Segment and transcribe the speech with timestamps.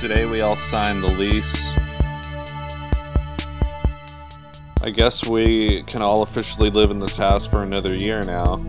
[0.00, 1.72] today we all signed the lease.
[4.82, 8.60] I guess we can all officially live in this house for another year now.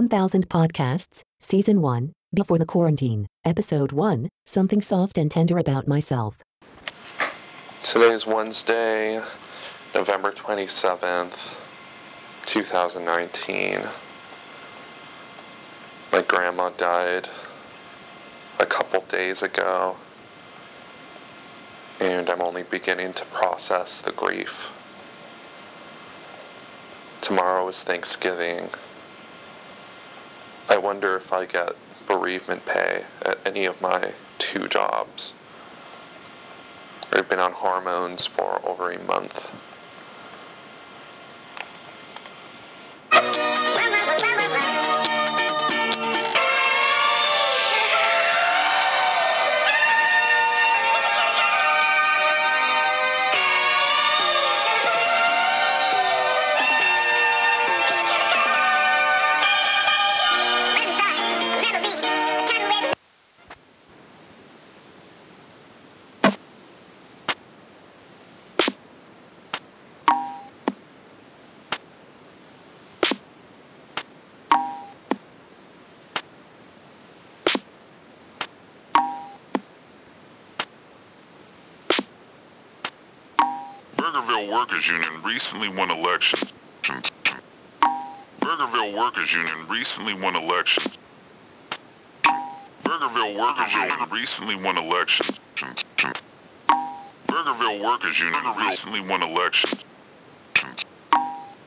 [0.00, 6.38] 1000 Podcasts, Season 1, Before the Quarantine, Episode 1, Something Soft and Tender About Myself.
[7.82, 9.22] Today is Wednesday,
[9.94, 11.54] November 27th,
[12.46, 13.80] 2019.
[16.10, 17.28] My grandma died
[18.58, 19.96] a couple days ago,
[22.00, 24.70] and I'm only beginning to process the grief.
[27.20, 28.70] Tomorrow is Thanksgiving.
[30.70, 31.72] I wonder if I get
[32.06, 35.32] bereavement pay at any of my two jobs.
[37.12, 39.52] I've been on hormones for over a month.
[84.10, 86.52] Burgerville Workers Union recently won elections.
[88.40, 90.98] Burgerville Workers Union recently won elections.
[92.82, 95.38] Burgerville Workers Union recently won elections.
[97.28, 99.84] Burgerville Workers Union recently won elections.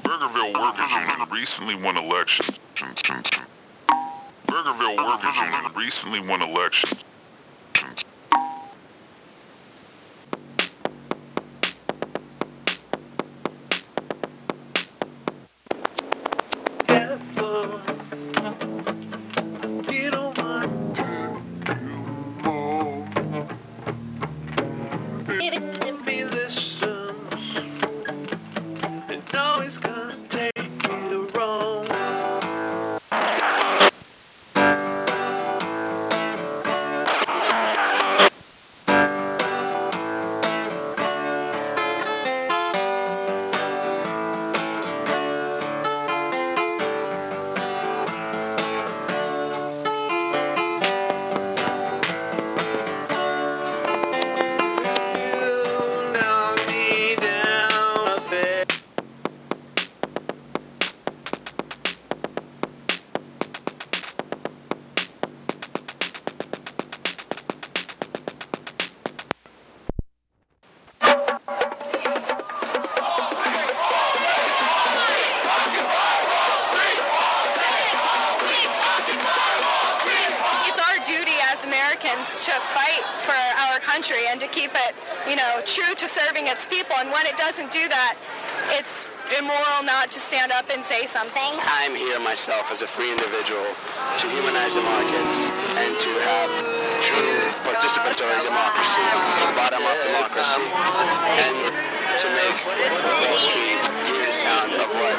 [0.04, 2.60] Burgerville Workers Union recently won elections.
[4.48, 7.06] Burgerville Workers Union recently won elections.
[82.34, 83.36] Americans to fight for
[83.70, 84.96] our country and to keep it,
[85.28, 86.96] you know, true to serving its people.
[86.98, 88.16] And when it doesn't do that,
[88.72, 89.08] it's
[89.38, 91.52] immoral not to stand up and say something.
[91.82, 93.66] I'm here myself as a free individual
[94.18, 96.50] to humanize the markets and to have
[97.02, 99.04] true participatory democracy,
[99.56, 100.66] bottom-up democracy,
[101.44, 101.58] and
[102.18, 103.80] to make Wall Street
[104.10, 105.16] use the sound of what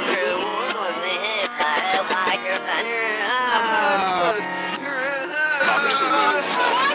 [5.74, 6.93] democracy means.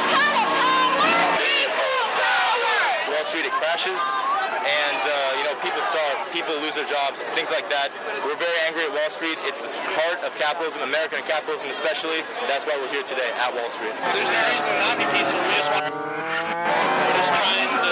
[3.49, 3.97] It crashes,
[4.61, 7.89] and uh, you know people starve, people lose their jobs, things like that.
[8.21, 9.41] We're very angry at Wall Street.
[9.49, 12.21] It's the heart of capitalism, American capitalism especially.
[12.45, 13.97] That's why we're here today at Wall Street.
[14.13, 15.41] There's no reason to not be peaceful.
[15.41, 15.89] We just want.
[15.89, 17.88] We're just trying to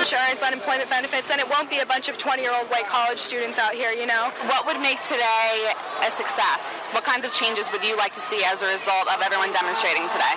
[0.00, 3.74] insurance, unemployment benefits, and it won't be a bunch of 20-year-old white college students out
[3.74, 4.32] here, you know?
[4.46, 6.86] What would make today a success?
[6.92, 10.08] What kinds of changes would you like to see as a result of everyone demonstrating
[10.08, 10.34] today?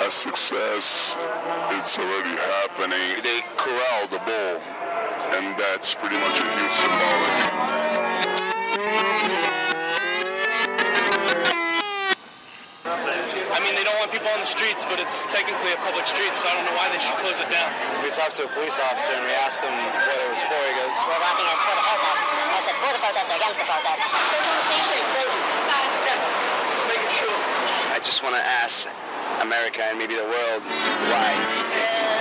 [0.00, 1.14] A success,
[1.70, 3.22] it's already happening.
[3.22, 4.60] They corral the bull,
[5.36, 6.72] and that's pretty much a huge
[9.20, 9.51] symbolic.
[13.92, 16.64] Don't want people on the streets, but it's technically a public street, so I don't
[16.64, 17.68] know why they should close it down.
[18.00, 20.56] We talked to a police officer and we asked him what it was for.
[20.56, 22.24] He goes, We're blocking it for the protest.
[22.24, 24.00] I said for the protest or against the protest.
[27.92, 28.88] I just want to ask
[29.44, 30.62] America and maybe the world
[31.12, 31.36] why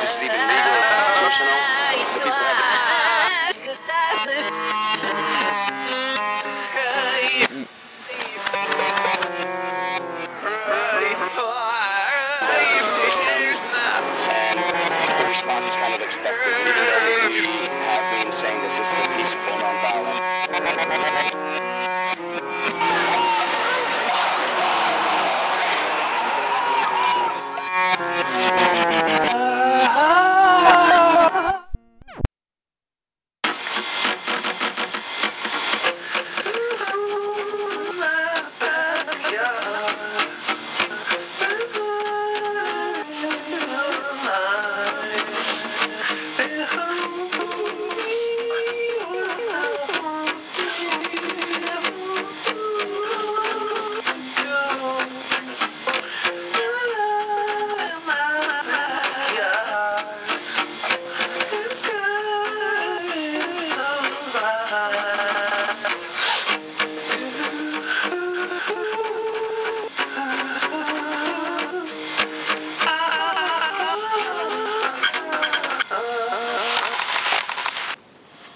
[0.03, 1.56] this is even legal, or constitutional.
[2.12, 2.81] The people have
[16.44, 19.81] have been saying that this is a peaceful, nonviolent.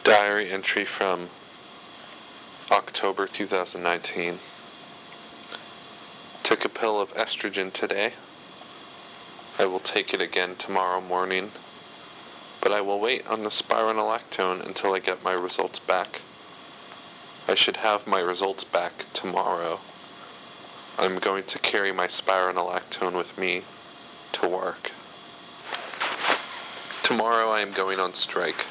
[0.06, 1.30] Diary entry from
[2.70, 4.38] October 2019.
[6.44, 8.14] Took a pill of estrogen today.
[9.58, 11.50] I will take it again tomorrow morning,
[12.62, 16.22] but I will wait on the spironolactone until I get my results back.
[17.48, 19.80] I should have my results back tomorrow.
[21.00, 23.64] I'm going to carry my spironolactone with me
[24.34, 24.92] to work.
[27.02, 28.68] Tomorrow I am going on strike.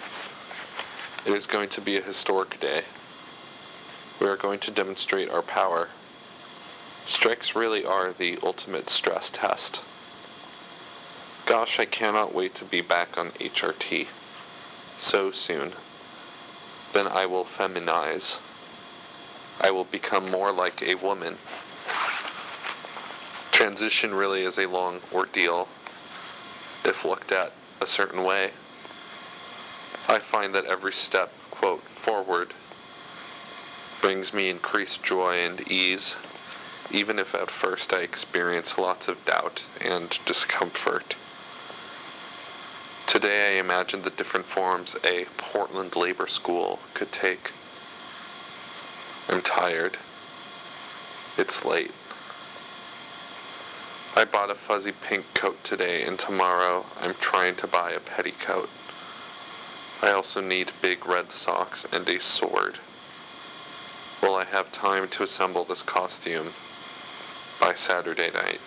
[1.25, 2.83] It is going to be a historic day.
[4.21, 5.89] We are going to demonstrate our power.
[7.07, 9.83] Strikes really are the ultimate stress test.
[11.47, 14.09] Gosh, I cannot wait to be back on HRT.
[14.99, 15.73] So soon.
[16.93, 18.39] Then I will feminize.
[19.61, 21.39] I will become more like a woman.
[23.51, 25.69] Transition really is a long ordeal
[26.85, 28.51] if looked at a certain way.
[30.09, 32.53] I find that every step, quote, forward
[34.03, 36.15] brings me increased joy and ease,
[36.91, 41.17] even if at first I experience lots of doubt and discomfort.
[43.07, 47.53] Today I imagine the different forms a Portland labor school could take.
[49.29, 49.97] I'm tired.
[51.39, 51.93] It's late.
[54.15, 58.69] I bought a fuzzy pink coat today, and tomorrow I'm trying to buy a petticoat.
[60.05, 62.79] I also need big red socks and a sword.
[64.21, 66.51] Will I have time to assemble this costume
[67.59, 68.61] by Saturday night?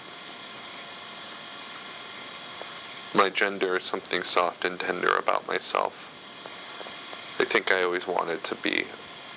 [3.13, 6.07] My gender is something soft and tender about myself.
[7.37, 8.85] I think I always wanted to be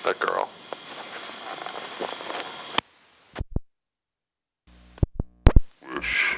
[0.03, 0.49] a girl.
[5.93, 6.37] Wish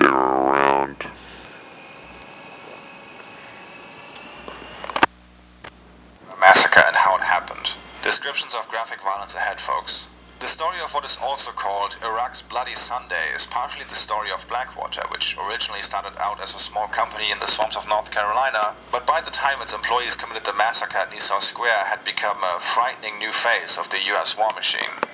[0.00, 1.06] they were around.
[8.48, 10.06] Descriptions of graphic violence ahead, folks.
[10.40, 14.48] The story of what is also called Iraq's Bloody Sunday is partially the story of
[14.48, 18.74] Blackwater, which originally started out as a small company in the swamps of North Carolina,
[18.90, 22.58] but by the time its employees committed the massacre at Nisour Square had become a
[22.58, 25.07] frightening new face of the US war machine.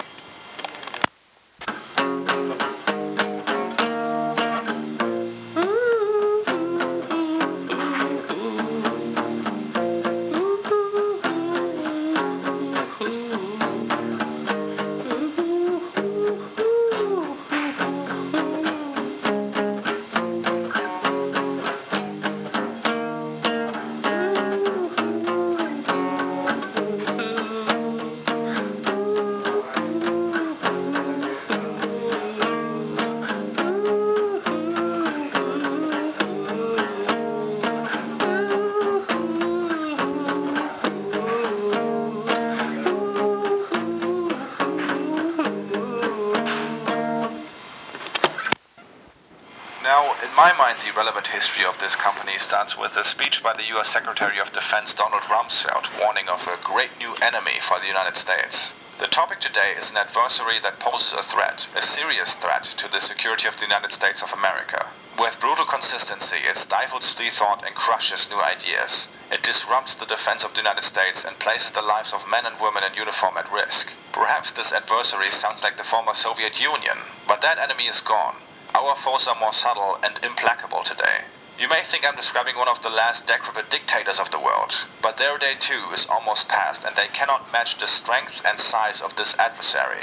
[50.74, 54.38] In the relevant history of this company starts with a speech by the US Secretary
[54.38, 58.72] of Defense Donald Rumsfeld warning of a great new enemy for the United States.
[58.98, 63.00] The topic today is an adversary that poses a threat, a serious threat to the
[63.00, 64.86] security of the United States of America.
[65.18, 69.08] With brutal consistency, it stifles free thought and crushes new ideas.
[69.30, 72.56] It disrupts the defense of the United States and places the lives of men and
[72.60, 73.88] women in uniform at risk.
[74.12, 78.36] Perhaps this adversary sounds like the former Soviet Union, but that enemy is gone.
[78.74, 81.22] Our foes are more subtle and implacable today.
[81.60, 85.16] You may think I'm describing one of the last decrepit dictators of the world, but
[85.16, 89.14] their day too is almost past and they cannot match the strength and size of
[89.14, 90.02] this adversary.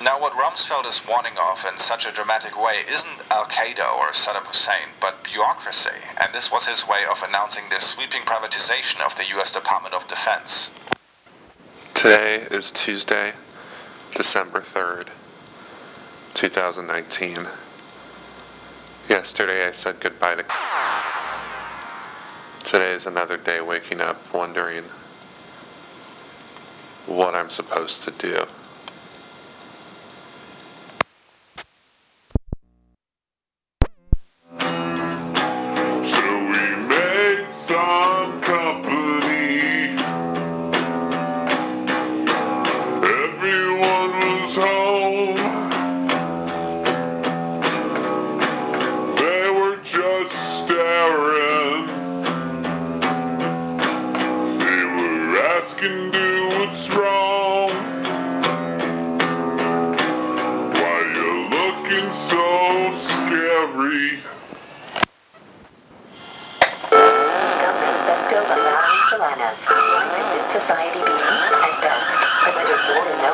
[0.00, 4.46] Now what Rumsfeld is warning of in such a dramatic way isn't Al-Qaeda or Saddam
[4.46, 9.24] Hussein, but bureaucracy, and this was his way of announcing the sweeping privatization of the
[9.36, 10.70] US Department of Defense.
[11.94, 13.32] Today is Tuesday,
[14.14, 15.08] December 3rd,
[16.34, 17.48] 2019.
[19.08, 20.44] Yesterday I said goodbye to.
[22.64, 24.84] Today is another day waking up wondering
[27.06, 28.46] what I'm supposed to do.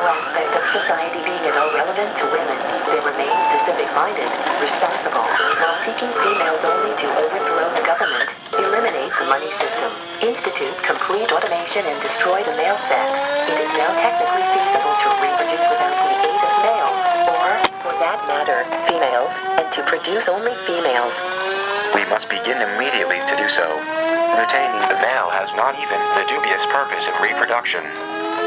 [0.07, 5.25] Aspect of society being at all relevant to women, they remain specific-minded, responsible,
[5.61, 9.91] while seeking females only to overthrow the government, eliminate the money system,
[10.21, 13.21] institute complete automation and destroy the male sex.
[13.49, 17.49] It is now technically feasible to reproduce without the aid of males, or,
[17.85, 21.17] for that matter, females, and to produce only females.
[21.93, 23.67] We must begin immediately to do so.
[24.37, 27.83] Retaining the male has not even the dubious purpose of reproduction.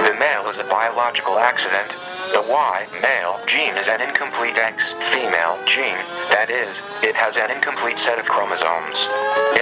[0.05, 1.97] The male is a biological accident.
[2.37, 5.97] The Y male gene is an incomplete X female gene.
[6.29, 9.09] That is, it has an incomplete set of chromosomes.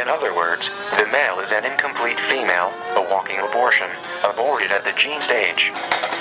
[0.03, 0.67] In other words,
[0.99, 3.87] the male is an incomplete female, a walking abortion,
[4.27, 5.71] aborted at the gene stage.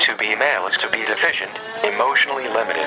[0.06, 2.86] To be male is to be deficient, emotionally limited.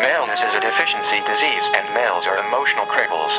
[0.00, 3.36] Maleness is a deficiency disease and males are emotional cripples.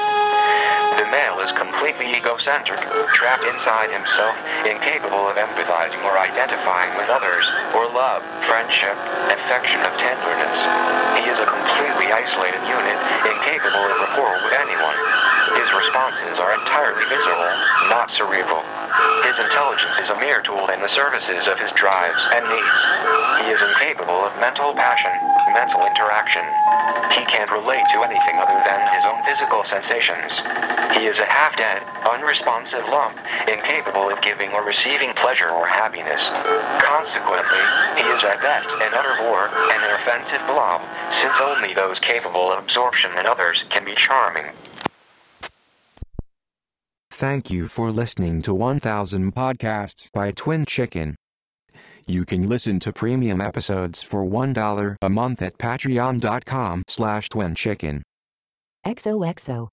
[1.14, 2.82] Male is completely egocentric,
[3.14, 4.34] trapped inside himself,
[4.66, 7.46] incapable of empathizing or identifying with others,
[7.78, 8.98] or love, friendship,
[9.30, 10.58] affection of tenderness.
[11.22, 12.98] He is a completely isolated unit,
[13.30, 14.98] incapable of rapport with anyone.
[15.54, 17.54] His responses are entirely visceral,
[17.94, 18.66] not cerebral.
[19.22, 22.82] His intelligence is a mere tool in the services of his drives and needs.
[23.46, 25.14] He is incapable of mental passion,
[25.54, 26.42] mental interaction.
[27.14, 30.42] He can't relate to anything other than his own physical sensations.
[30.94, 36.30] He is a half-dead, unresponsive lump, incapable of giving or receiving pleasure or happiness.
[36.82, 37.64] Consequently,
[37.98, 40.82] he is at best an utter bore and an offensive blob,
[41.12, 44.46] since only those capable of absorption in others can be charming.
[47.12, 51.16] Thank you for listening to 1000 Podcasts by Twin Chicken.
[52.06, 58.04] You can listen to premium episodes for $1 a month at patreon.com slash twin chicken.
[58.86, 59.70] XOXO.